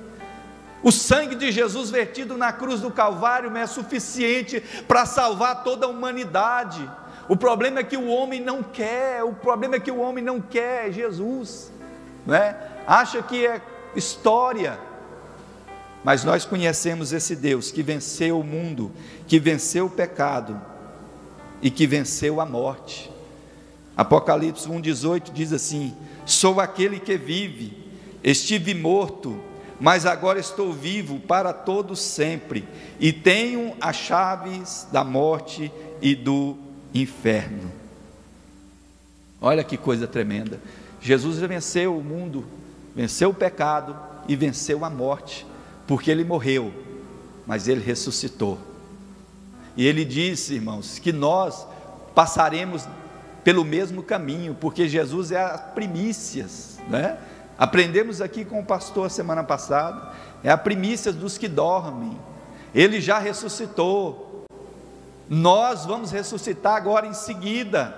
[0.82, 5.88] O sangue de Jesus vertido na cruz do Calvário é suficiente para salvar toda a
[5.88, 6.86] humanidade.
[7.28, 10.40] O problema é que o homem não quer, o problema é que o homem não
[10.40, 11.72] quer Jesus,
[12.24, 12.56] né?
[12.86, 13.60] acha que é
[13.94, 14.78] história.
[16.04, 18.92] Mas nós conhecemos esse Deus que venceu o mundo,
[19.26, 20.60] que venceu o pecado
[21.60, 23.10] e que venceu a morte.
[23.96, 27.76] Apocalipse 1,18 diz assim: Sou aquele que vive,
[28.22, 29.42] estive morto
[29.78, 32.66] mas agora estou vivo para todos sempre,
[32.98, 36.56] e tenho as chaves da morte e do
[37.02, 37.70] inferno.
[39.40, 40.60] Olha que coisa tremenda.
[41.00, 42.44] Jesus venceu o mundo,
[42.94, 43.96] venceu o pecado
[44.28, 45.46] e venceu a morte,
[45.86, 46.72] porque ele morreu,
[47.46, 48.58] mas ele ressuscitou.
[49.76, 51.66] E ele disse, irmãos, que nós
[52.14, 52.88] passaremos
[53.44, 57.18] pelo mesmo caminho, porque Jesus é as primícias, né?
[57.58, 62.18] Aprendemos aqui com o pastor semana passada, é a primícia dos que dormem.
[62.74, 64.25] Ele já ressuscitou.
[65.28, 67.96] Nós vamos ressuscitar agora em seguida,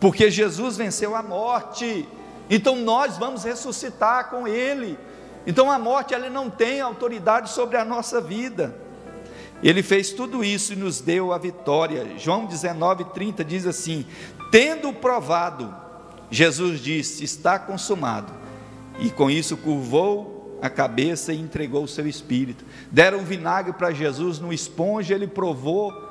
[0.00, 2.08] porque Jesus venceu a morte.
[2.48, 4.98] Então nós vamos ressuscitar com ele.
[5.46, 8.76] Então a morte ela não tem autoridade sobre a nossa vida.
[9.62, 12.18] Ele fez tudo isso e nos deu a vitória.
[12.18, 14.06] João 19:30 diz assim:
[14.50, 15.74] Tendo provado,
[16.30, 18.32] Jesus disse: Está consumado
[18.98, 22.64] e com isso curvou a cabeça e entregou o seu espírito.
[22.90, 26.09] Deram vinagre para Jesus no esponja, ele provou.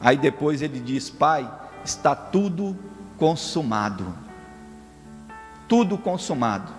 [0.00, 1.50] Aí depois ele diz: Pai,
[1.84, 2.76] está tudo
[3.18, 4.06] consumado.
[5.68, 6.72] Tudo consumado.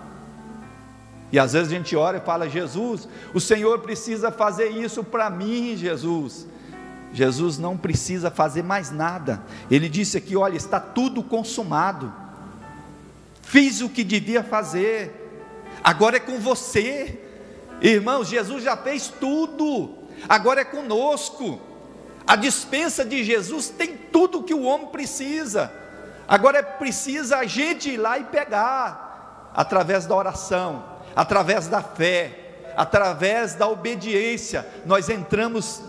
[1.30, 5.28] E às vezes a gente ora e fala: Jesus, o Senhor precisa fazer isso para
[5.28, 6.46] mim, Jesus.
[7.12, 9.42] Jesus não precisa fazer mais nada.
[9.70, 12.12] Ele disse aqui: olha, está tudo consumado.
[13.42, 15.26] Fiz o que devia fazer
[15.82, 17.18] agora é com você.
[17.80, 19.94] Irmãos, Jesus já fez tudo,
[20.28, 21.60] agora é conosco.
[22.28, 25.72] A dispensa de Jesus tem tudo que o homem precisa.
[26.28, 30.84] Agora é precisa a gente ir lá e pegar, através da oração,
[31.16, 34.68] através da fé, através da obediência.
[34.84, 35.80] Nós entramos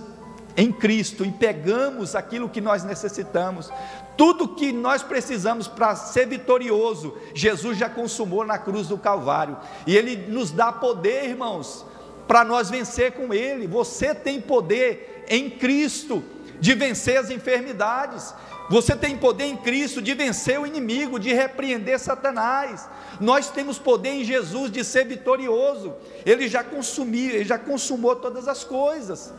[0.55, 3.69] em Cristo e pegamos aquilo que nós necessitamos.
[4.15, 9.57] Tudo que nós precisamos para ser vitorioso, Jesus já consumou na cruz do Calvário.
[9.85, 11.85] E Ele nos dá poder, irmãos,
[12.29, 13.65] para nós vencer com Ele.
[13.65, 16.23] Você tem poder em Cristo
[16.59, 18.35] de vencer as enfermidades.
[18.69, 22.87] Você tem poder em Cristo de vencer o inimigo, de repreender Satanás.
[23.19, 25.95] Nós temos poder em Jesus de ser vitorioso.
[26.23, 29.33] Ele já consumiu, ele já consumou todas as coisas.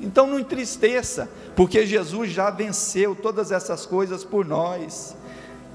[0.00, 5.14] Então não entristeça, porque Jesus já venceu todas essas coisas por nós.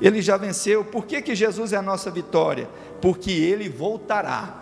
[0.01, 0.83] Ele já venceu.
[0.83, 2.67] Por que, que Jesus é a nossa vitória?
[2.99, 4.58] Porque ele voltará.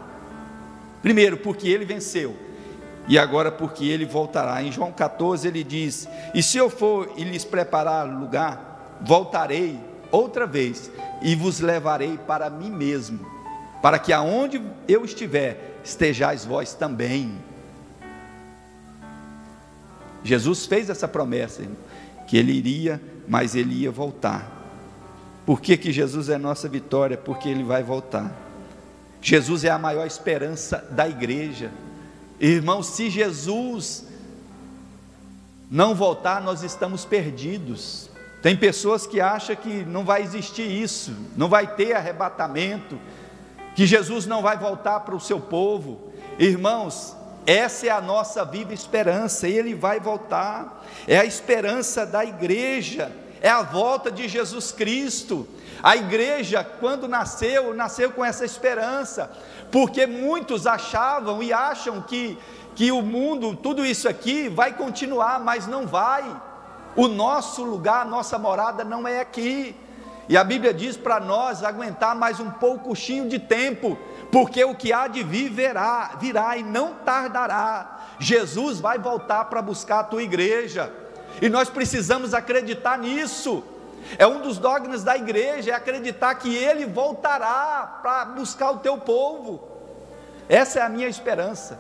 [1.02, 2.36] Primeiro, porque ele venceu.
[3.08, 4.62] E agora, porque ele voltará.
[4.62, 9.80] Em João 14, ele diz: E se eu for e lhes preparar lugar, voltarei
[10.12, 13.26] outra vez e vos levarei para mim mesmo,
[13.82, 17.32] para que aonde eu estiver, estejais vós também.
[20.24, 21.64] Jesus fez essa promessa,
[22.28, 24.58] que ele iria, mas ele ia voltar.
[25.46, 27.16] Por que, que Jesus é nossa vitória?
[27.16, 28.47] Porque ele vai voltar.
[29.22, 31.72] Jesus é a maior esperança da igreja.
[32.40, 34.06] Irmão, se Jesus
[35.70, 38.10] não voltar, nós estamos perdidos.
[38.42, 43.00] Tem pessoas que acham que não vai existir isso, não vai ter arrebatamento,
[43.76, 46.14] que Jesus não vai voltar para o seu povo.
[46.40, 53.12] Irmãos, essa é a nossa viva esperança, Ele vai voltar, é a esperança da igreja,
[53.42, 55.48] é a volta de Jesus Cristo.
[55.82, 59.32] A igreja, quando nasceu, nasceu com essa esperança,
[59.72, 62.38] porque muitos achavam e acham que,
[62.76, 66.24] que o mundo, tudo isso aqui, vai continuar, mas não vai.
[66.96, 69.76] O nosso lugar, a nossa morada não é aqui.
[70.30, 73.98] E a Bíblia diz para nós aguentar mais um pouquinho de tempo,
[74.32, 78.00] porque o que há de vir virá, virá e não tardará.
[78.20, 80.92] Jesus vai voltar para buscar a tua igreja,
[81.42, 83.64] e nós precisamos acreditar nisso.
[84.18, 88.98] É um dos dogmas da igreja, é acreditar que ele voltará para buscar o teu
[88.98, 89.68] povo.
[90.48, 91.78] Essa é a minha esperança.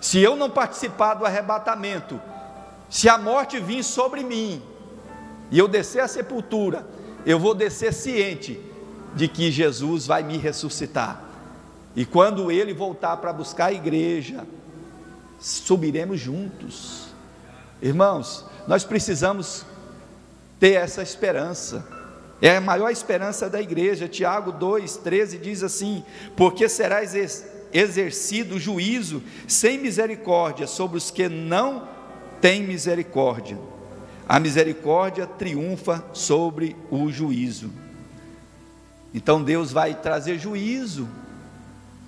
[0.00, 2.20] Se eu não participar do arrebatamento,
[2.88, 4.62] se a morte vir sobre mim
[5.50, 6.86] e eu descer a sepultura,
[7.26, 8.60] eu vou descer ciente
[9.14, 11.22] de que Jesus vai me ressuscitar.
[11.94, 14.46] E quando ele voltar para buscar a igreja,
[15.38, 17.08] subiremos juntos.
[17.82, 19.66] Irmãos, nós precisamos
[20.60, 21.84] ter essa esperança.
[22.40, 24.06] É a maior esperança da igreja.
[24.06, 26.04] Tiago 2,13 diz assim:
[26.36, 27.00] Porque será
[27.72, 31.88] exercido juízo sem misericórdia sobre os que não
[32.40, 33.58] tem misericórdia.
[34.28, 37.72] A misericórdia triunfa sobre o juízo.
[39.12, 41.08] Então Deus vai trazer juízo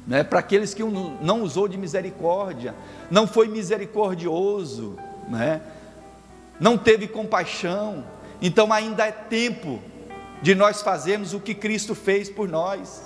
[0.07, 2.73] né, para aqueles que não usou de misericórdia,
[3.11, 4.97] não foi misericordioso,
[5.29, 5.61] né,
[6.63, 8.05] não teve compaixão.
[8.41, 9.83] Então ainda é tempo
[10.41, 13.03] de nós fazermos o que Cristo fez por nós,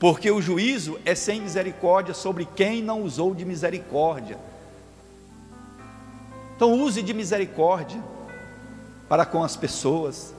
[0.00, 4.36] porque o juízo é sem misericórdia sobre quem não usou de misericórdia.
[6.56, 8.02] Então use de misericórdia
[9.08, 10.34] para com as pessoas.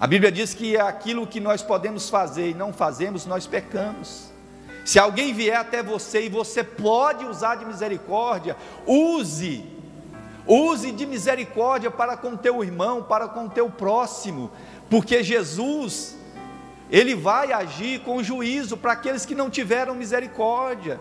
[0.00, 4.32] A Bíblia diz que é aquilo que nós podemos fazer e não fazemos, nós pecamos.
[4.84, 9.81] Se alguém vier até você e você pode usar de misericórdia, use.
[10.46, 14.50] Use de misericórdia para com teu irmão, para com teu próximo,
[14.90, 16.16] porque Jesus
[16.90, 21.00] ele vai agir com juízo para aqueles que não tiveram misericórdia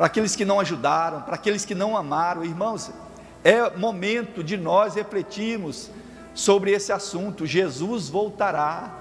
[0.00, 2.42] para aqueles que não ajudaram, para aqueles que não amaram.
[2.42, 2.90] Irmãos,
[3.44, 5.90] é momento de nós refletirmos
[6.34, 7.44] sobre esse assunto.
[7.44, 8.94] Jesus voltará.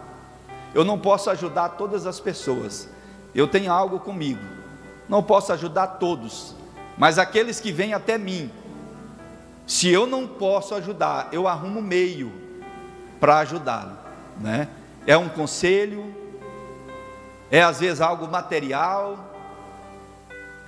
[0.75, 2.89] Eu não posso ajudar todas as pessoas,
[3.34, 4.43] eu tenho algo comigo.
[5.08, 6.53] Não posso ajudar todos,
[6.97, 8.51] mas aqueles que vêm até mim,
[9.69, 12.32] se eu não posso ajudar, eu arrumo meio
[13.19, 13.95] para ajudá-lo,
[14.39, 14.67] né?
[15.05, 16.12] É um conselho,
[17.51, 19.32] é às vezes algo material,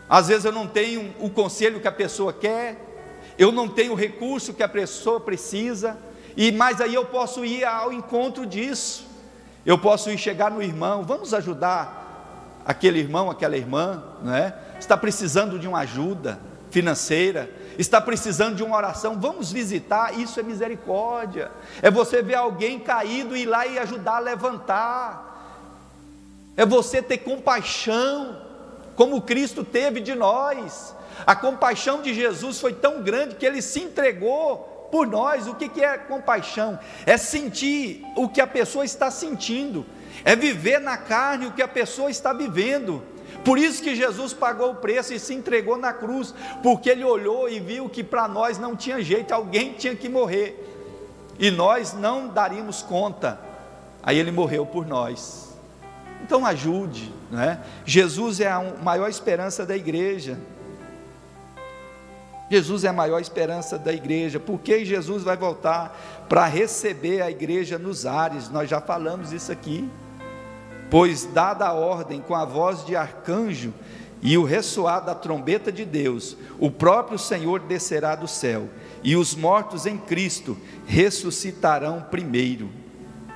[0.07, 2.79] às vezes eu não tenho o conselho que a pessoa quer,
[3.39, 5.97] eu não tenho o recurso que a pessoa precisa,
[6.37, 9.07] e mas aí eu posso ir ao encontro disso.
[9.65, 14.55] Eu posso ir chegar no irmão, vamos ajudar aquele irmão, aquela irmã, não é?
[14.79, 20.43] Está precisando de uma ajuda financeira, está precisando de uma oração, vamos visitar, isso é
[20.43, 21.51] misericórdia.
[21.81, 25.31] É você ver alguém caído e ir lá e ajudar a levantar.
[26.57, 28.41] É você ter compaixão
[28.95, 30.95] como Cristo teve de nós.
[31.25, 35.47] A compaixão de Jesus foi tão grande que ele se entregou por nós.
[35.47, 36.77] O que é compaixão?
[37.05, 39.85] É sentir o que a pessoa está sentindo,
[40.23, 43.03] é viver na carne o que a pessoa está vivendo.
[43.43, 47.49] Por isso que Jesus pagou o preço e se entregou na cruz, porque ele olhou
[47.49, 50.67] e viu que para nós não tinha jeito, alguém tinha que morrer,
[51.39, 53.39] e nós não daríamos conta.
[54.03, 55.55] Aí ele morreu por nós.
[56.23, 57.63] Então ajude, né?
[57.83, 60.37] Jesus é a maior esperança da igreja.
[62.49, 67.79] Jesus é a maior esperança da igreja, porque Jesus vai voltar para receber a igreja
[67.79, 69.89] nos ares, nós já falamos isso aqui.
[70.91, 73.73] Pois, dada a ordem com a voz de arcanjo
[74.21, 78.67] e o ressoar da trombeta de Deus, o próprio Senhor descerá do céu,
[79.01, 82.69] e os mortos em Cristo ressuscitarão primeiro.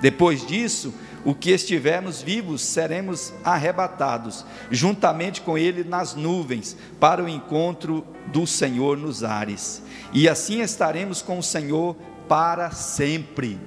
[0.02, 7.30] Depois disso, o que estivermos vivos seremos arrebatados, juntamente com Ele nas nuvens, para o
[7.30, 9.82] encontro do Senhor nos ares.
[10.12, 11.96] E assim estaremos com o Senhor
[12.28, 13.58] para sempre.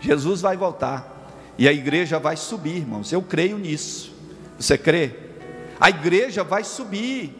[0.00, 1.15] Jesus vai voltar
[1.58, 3.12] e a igreja vai subir, irmãos.
[3.12, 4.12] Eu creio nisso.
[4.58, 5.12] Você crê?
[5.80, 7.34] A igreja vai subir.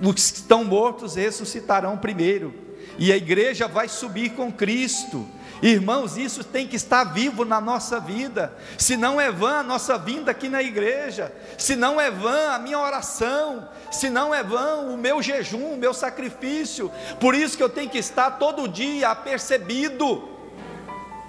[0.00, 2.54] Os que estão mortos ressuscitarão primeiro.
[2.98, 5.26] e a igreja vai subir com Cristo.
[5.62, 8.52] Irmãos, isso tem que estar vivo na nossa vida.
[8.78, 12.58] Se não é vã a nossa vinda aqui na igreja, se não é vã a
[12.58, 16.90] minha oração, se não é vã o meu jejum, o meu sacrifício.
[17.18, 20.28] Por isso que eu tenho que estar todo dia apercebido,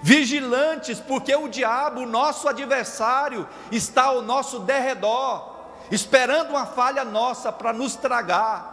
[0.02, 5.50] vigilantes, porque o diabo, nosso adversário, está ao nosso derredor,
[5.92, 8.72] esperando uma falha nossa para nos tragar.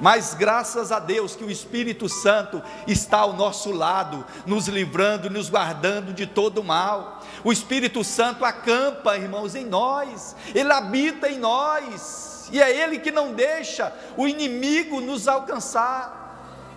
[0.00, 5.48] Mas graças a Deus que o Espírito Santo está ao nosso lado, nos livrando, nos
[5.48, 7.22] guardando de todo mal.
[7.44, 13.12] O Espírito Santo acampa, irmãos, em nós, ele habita em nós, e é ele que
[13.12, 16.22] não deixa o inimigo nos alcançar.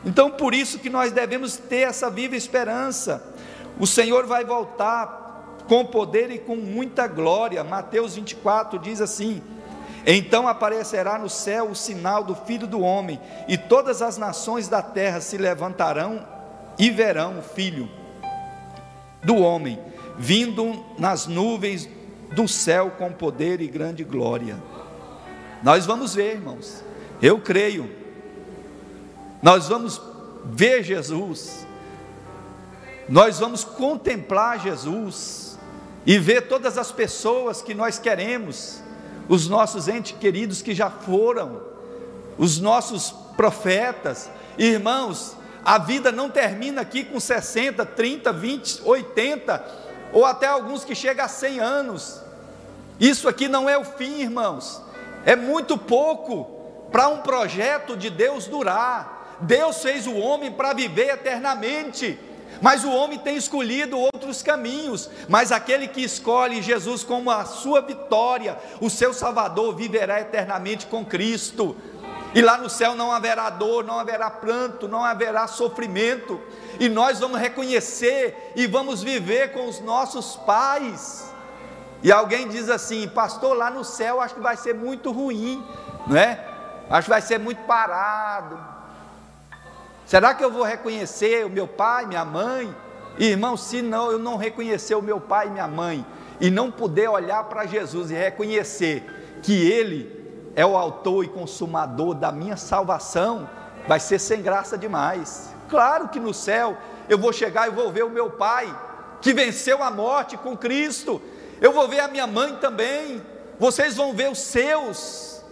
[0.05, 3.23] Então, por isso que nós devemos ter essa viva esperança.
[3.79, 7.63] O Senhor vai voltar com poder e com muita glória.
[7.63, 9.41] Mateus 24 diz assim:
[10.09, 14.81] então aparecerá no céu o sinal do Filho do Homem, e todas as nações da
[14.81, 16.25] terra se levantarão
[16.79, 17.89] e verão o Filho
[19.21, 19.77] do Homem,
[20.17, 21.89] vindo nas nuvens
[22.33, 24.55] do céu com poder e grande glória.
[25.61, 26.85] Nós vamos ver, irmãos,
[27.21, 27.93] eu creio,
[29.41, 30.01] nós vamos
[30.45, 31.66] ver Jesus,
[33.09, 35.57] nós vamos contemplar Jesus
[36.05, 38.81] e ver todas as pessoas que nós queremos
[39.27, 41.61] os nossos entes queridos que já foram,
[42.37, 49.65] os nossos profetas, irmãos, a vida não termina aqui com 60, 30, 20, 80,
[50.13, 52.21] ou até alguns que chegam a 100 anos.
[52.99, 54.81] Isso aqui não é o fim, irmãos,
[55.25, 56.45] é muito pouco
[56.91, 59.37] para um projeto de Deus durar.
[59.41, 62.17] Deus fez o homem para viver eternamente.
[62.61, 67.81] Mas o homem tem escolhido outros caminhos, mas aquele que escolhe Jesus como a sua
[67.81, 71.75] vitória, o seu Salvador, viverá eternamente com Cristo.
[72.33, 76.39] E lá no céu não haverá dor, não haverá pranto, não haverá sofrimento,
[76.79, 81.33] e nós vamos reconhecer e vamos viver com os nossos pais.
[82.03, 85.65] E alguém diz assim, pastor, lá no céu acho que vai ser muito ruim,
[86.05, 86.45] não é?
[86.89, 88.59] Acho que vai ser muito parado,
[90.07, 92.73] Será que eu vou reconhecer o meu pai, minha mãe?
[93.19, 96.05] Irmão, se não, eu não reconhecer o meu pai e minha mãe
[96.39, 99.03] e não puder olhar para Jesus e reconhecer
[99.43, 100.09] que Ele
[100.55, 103.49] é o autor e consumador da minha salvação,
[103.85, 105.53] vai ser sem graça demais.
[105.67, 106.77] Claro que no céu
[107.09, 108.73] eu vou chegar e vou ver o meu pai,
[109.21, 111.21] que venceu a morte com Cristo,
[111.59, 113.21] eu vou ver a minha mãe também,
[113.59, 115.43] vocês vão ver os seus.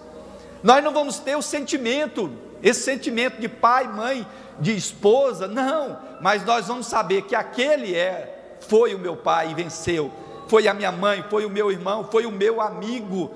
[0.63, 2.31] Nós não vamos ter o sentimento,
[2.61, 4.27] esse sentimento de pai, mãe,
[4.59, 9.53] de esposa, não, mas nós vamos saber que aquele é, foi o meu pai e
[9.53, 10.11] venceu,
[10.47, 13.33] foi a minha mãe, foi o meu irmão, foi o meu amigo,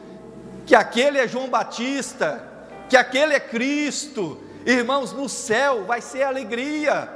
[0.65, 2.43] que aquele é João Batista,
[2.87, 7.09] que aquele é Cristo, irmãos, no céu vai ser alegria.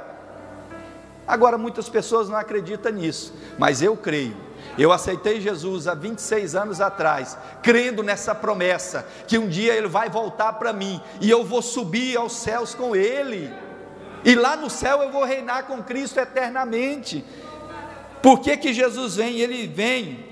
[1.26, 4.43] Agora muitas pessoas não acreditam nisso, mas eu creio.
[4.76, 10.08] Eu aceitei Jesus há 26 anos atrás, crendo nessa promessa, que um dia Ele vai
[10.08, 13.52] voltar para mim e eu vou subir aos céus com Ele.
[14.24, 17.24] E lá no céu eu vou reinar com Cristo eternamente.
[18.22, 19.38] Por que, que Jesus vem?
[19.38, 20.24] Ele vem,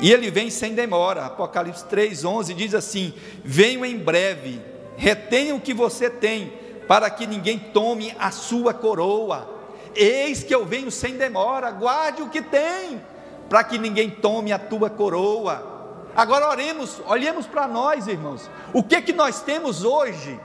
[0.00, 1.26] e ele vem sem demora.
[1.26, 3.12] Apocalipse 3,11 diz assim:
[3.44, 4.60] Venho em breve,
[4.96, 6.52] retenha o que você tem,
[6.86, 9.52] para que ninguém tome a sua coroa.
[9.96, 13.00] Eis que eu venho sem demora, guarde o que tem,
[13.48, 15.72] para que ninguém tome a tua coroa.
[16.16, 18.50] Agora oremos, olhemos para nós, irmãos.
[18.72, 20.38] O que que nós temos hoje?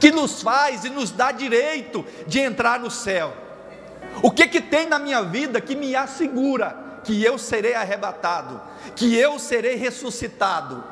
[0.00, 3.34] que nos faz e nos dá direito de entrar no céu?
[4.22, 8.60] O que que tem na minha vida que me assegura que eu serei arrebatado,
[8.96, 10.82] que eu serei ressuscitado?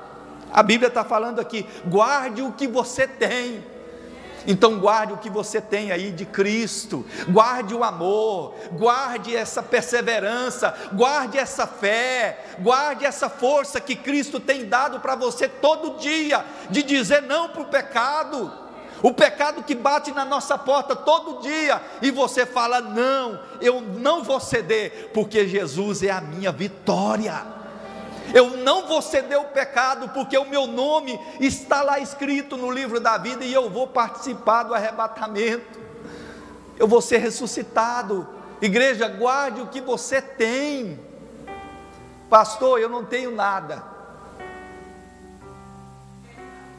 [0.52, 3.64] A Bíblia está falando aqui: guarde o que você tem.
[4.50, 10.74] Então, guarde o que você tem aí de Cristo, guarde o amor, guarde essa perseverança,
[10.94, 16.82] guarde essa fé, guarde essa força que Cristo tem dado para você todo dia, de
[16.82, 18.50] dizer não para o pecado.
[19.02, 24.24] O pecado que bate na nossa porta todo dia e você fala: Não, eu não
[24.24, 27.57] vou ceder, porque Jesus é a minha vitória.
[28.34, 33.00] Eu não vou ceder o pecado, porque o meu nome está lá escrito no livro
[33.00, 35.78] da vida e eu vou participar do arrebatamento.
[36.78, 38.28] Eu vou ser ressuscitado.
[38.60, 41.00] Igreja, guarde o que você tem.
[42.28, 43.98] Pastor, eu não tenho nada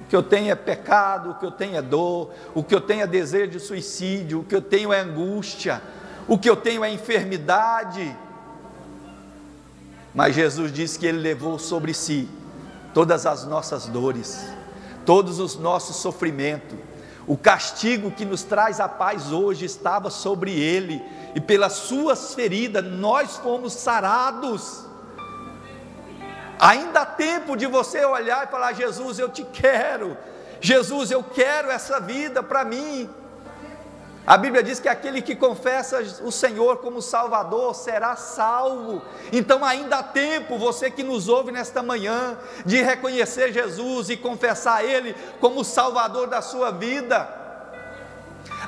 [0.10, 3.04] que eu tenho é pecado, o que eu tenho é dor, o que eu tenho
[3.04, 5.82] é desejo de suicídio, o que eu tenho é angústia,
[6.28, 8.16] o que eu tenho é enfermidade.
[10.14, 12.28] Mas Jesus disse que Ele levou sobre si
[12.94, 14.46] todas as nossas dores,
[15.06, 16.78] todos os nossos sofrimentos.
[17.28, 21.00] O castigo que nos traz a paz hoje estava sobre ele,
[21.36, 24.86] e pelas suas feridas nós fomos sarados.
[26.60, 30.18] Ainda há tempo de você olhar e falar: Jesus, eu te quero.
[30.60, 33.08] Jesus, eu quero essa vida para mim.
[34.30, 39.02] A Bíblia diz que aquele que confessa o Senhor como Salvador será salvo.
[39.34, 44.86] Então ainda há tempo, você que nos ouve nesta manhã, de reconhecer Jesus e confessar
[44.86, 47.28] Ele como Salvador da sua vida.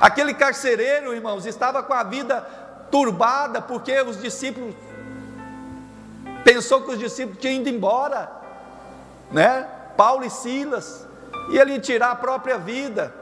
[0.00, 2.40] Aquele carcereiro, irmãos, estava com a vida
[2.90, 4.74] turbada porque os discípulos
[6.42, 8.28] pensou que os discípulos tinham ido embora,
[9.30, 9.64] né?
[9.96, 11.06] Paulo e Silas,
[11.52, 13.21] e ele tirar a própria vida.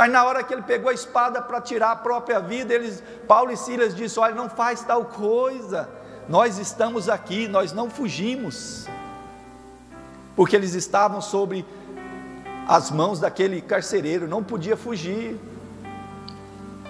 [0.00, 3.52] Mas na hora que ele pegou a espada para tirar a própria vida, eles, Paulo
[3.52, 5.90] e Silas disse: Olha, não faz tal coisa.
[6.26, 8.88] Nós estamos aqui, nós não fugimos.
[10.34, 11.66] Porque eles estavam sobre
[12.66, 15.38] as mãos daquele carcereiro, não podia fugir.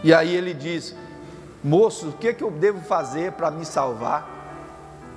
[0.05, 0.95] E aí ele diz:
[1.65, 4.25] Moço, o que, é que eu devo fazer para me salvar?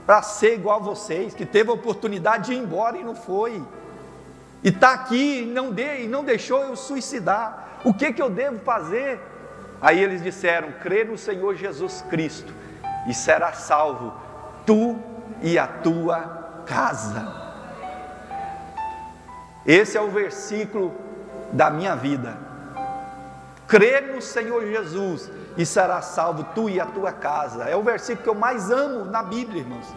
[0.04, 3.62] Para ser igual a vocês, que teve a oportunidade de ir embora e não foi.
[4.64, 7.64] E está aqui e não, de, e não deixou eu suicidar.
[7.84, 9.20] O que, que eu devo fazer?
[9.82, 12.54] Aí eles disseram: crê no Senhor Jesus Cristo
[13.08, 14.14] e será salvo,
[14.66, 14.98] tu
[15.42, 17.44] e a tua casa.
[19.66, 20.94] Esse é o versículo
[21.52, 22.38] da minha vida.
[23.68, 27.64] Crê no Senhor Jesus e será salvo tu e a tua casa.
[27.66, 29.88] É o versículo que eu mais amo na Bíblia, irmãos.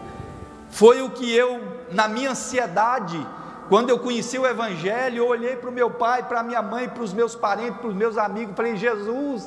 [0.69, 1.61] Foi o que eu,
[1.91, 3.25] na minha ansiedade,
[3.69, 6.87] quando eu conheci o Evangelho, eu olhei para o meu pai, para a minha mãe,
[6.87, 9.45] para os meus parentes, para os meus amigos, falei: Jesus,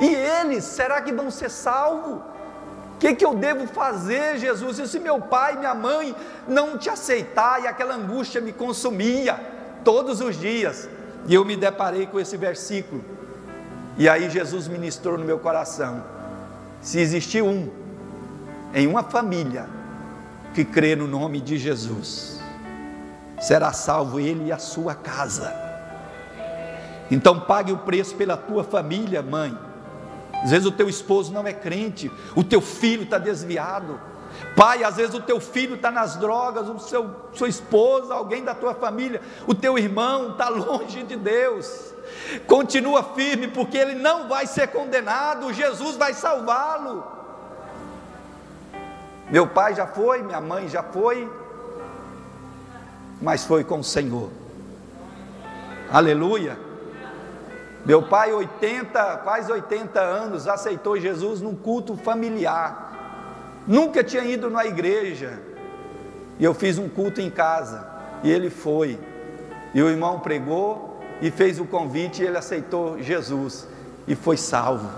[0.00, 2.20] e eles, será que vão ser salvos?
[2.94, 4.78] O que, que eu devo fazer, Jesus?
[4.78, 6.14] E se meu pai minha mãe
[6.46, 9.40] não te aceitar, e aquela angústia me consumia
[9.82, 10.88] todos os dias,
[11.26, 13.04] e eu me deparei com esse versículo,
[13.98, 16.04] e aí Jesus ministrou no meu coração:
[16.80, 17.68] se existir um,
[18.72, 19.66] em uma família,
[20.54, 22.39] que crê no nome de Jesus,
[23.40, 25.52] será salvo ele e a sua casa.
[27.10, 29.56] Então pague o preço pela tua família, mãe.
[30.42, 34.00] Às vezes o teu esposo não é crente, o teu filho está desviado.
[34.56, 38.54] Pai, às vezes o teu filho está nas drogas, o seu, sua esposa, alguém da
[38.54, 41.92] tua família, o teu irmão está longe de Deus.
[42.46, 47.04] Continua firme, porque ele não vai ser condenado, Jesus vai salvá-lo.
[49.30, 51.30] Meu pai já foi, minha mãe já foi,
[53.20, 54.30] mas foi com o Senhor.
[55.90, 56.56] Aleluia.
[57.84, 63.60] Meu pai, 80, quase 80 anos, aceitou Jesus num culto familiar.
[63.66, 65.40] Nunca tinha ido na igreja.
[66.38, 67.86] E eu fiz um culto em casa.
[68.22, 68.98] E ele foi.
[69.74, 73.66] E o irmão pregou e fez o convite e ele aceitou Jesus
[74.06, 74.88] e foi salvo.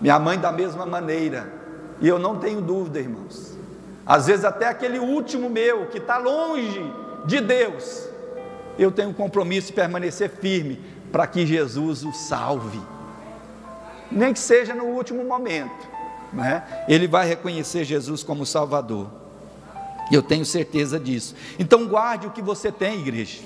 [0.00, 1.52] Minha mãe da mesma maneira.
[2.00, 3.56] E eu não tenho dúvida, irmãos.
[4.04, 8.08] Às vezes até aquele último meu que está longe de Deus,
[8.78, 12.80] eu tenho um compromisso de permanecer firme para que Jesus o salve,
[14.10, 15.88] nem que seja no último momento,
[16.32, 16.62] né?
[16.88, 19.08] ele vai reconhecer Jesus como Salvador,
[20.10, 21.34] eu tenho certeza disso.
[21.58, 23.42] Então, guarde o que você tem, igreja,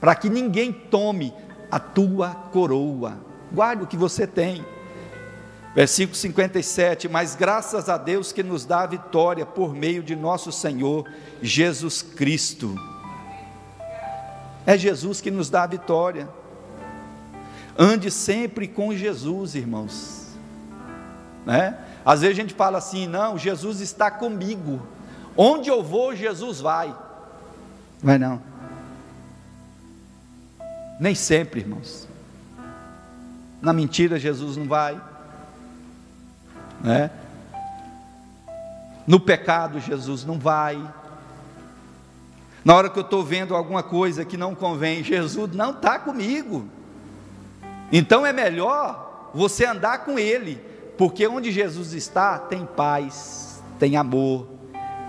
[0.00, 1.32] para que ninguém tome
[1.70, 3.18] a tua coroa,
[3.52, 4.64] guarde o que você tem.
[5.74, 10.50] Versículo 57, mas graças a Deus que nos dá a vitória por meio de nosso
[10.50, 11.08] Senhor
[11.40, 12.74] Jesus Cristo.
[14.66, 16.28] É Jesus que nos dá a vitória.
[17.78, 20.26] Ande sempre com Jesus, irmãos.
[21.46, 21.78] Né?
[22.04, 24.82] Às vezes a gente fala assim: não, Jesus está comigo.
[25.36, 26.94] Onde eu vou, Jesus vai.
[28.02, 28.42] Vai não.
[30.98, 32.08] Nem sempre, irmãos.
[33.62, 35.00] Na mentira, Jesus não vai
[36.82, 37.10] né?
[39.06, 40.80] No pecado, Jesus não vai.
[42.64, 46.68] Na hora que eu estou vendo alguma coisa que não convém, Jesus não está comigo.
[47.90, 50.60] Então é melhor você andar com Ele,
[50.96, 54.46] porque onde Jesus está, tem paz, tem amor,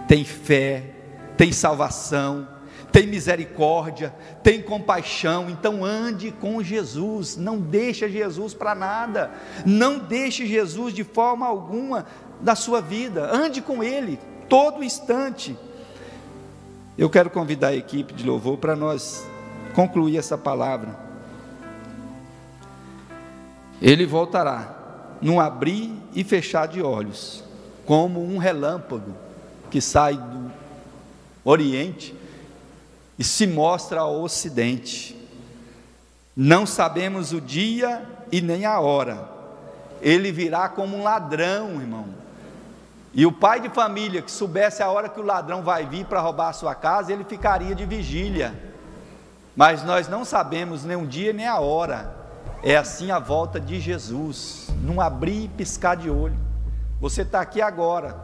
[0.07, 0.91] tem fé,
[1.37, 2.47] tem salvação,
[2.91, 4.13] tem misericórdia,
[4.43, 9.31] tem compaixão, então ande com Jesus, não deixe Jesus para nada,
[9.65, 12.05] não deixe Jesus de forma alguma
[12.41, 14.19] da sua vida, ande com Ele
[14.49, 15.57] todo instante.
[16.97, 19.25] Eu quero convidar a equipe de louvor para nós
[19.73, 20.99] concluir essa palavra.
[23.81, 24.75] Ele voltará
[25.21, 27.43] num abrir e fechar de olhos,
[27.85, 29.15] como um relâmpago
[29.69, 30.51] que sai do
[31.43, 32.13] Oriente
[33.17, 35.15] e se mostra ao Ocidente.
[36.35, 39.29] Não sabemos o dia e nem a hora.
[40.01, 42.21] Ele virá como um ladrão, irmão.
[43.13, 46.21] E o pai de família que soubesse a hora que o ladrão vai vir para
[46.21, 48.53] roubar a sua casa, ele ficaria de vigília.
[49.55, 52.15] Mas nós não sabemos nem o dia nem a hora.
[52.63, 56.37] É assim a volta de Jesus, não abrir e piscar de olho.
[57.01, 58.15] Você está aqui agora,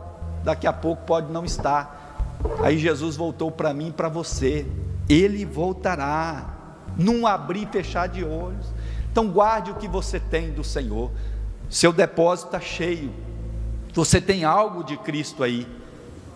[0.44, 2.07] daqui a pouco pode não estar.
[2.64, 4.66] Aí Jesus voltou para mim e para você.
[5.10, 8.68] Ele voltará, não abrir e fechar de olhos.
[9.12, 11.12] Então guarde o que você tem do Senhor.
[11.70, 13.12] Seu depósito está cheio.
[13.94, 15.68] Você tem algo de Cristo aí.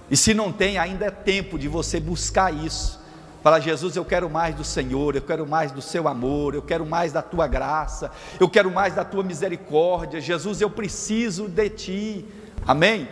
[0.10, 3.00] E se não tem, ainda é tempo de você buscar isso.
[3.42, 6.86] Fala, Jesus, eu quero mais do Senhor, eu quero mais do seu amor, eu quero
[6.86, 10.22] mais da tua graça, eu quero mais da tua misericórdia.
[10.22, 12.26] Jesus, eu preciso de ti.
[12.68, 13.08] Amém?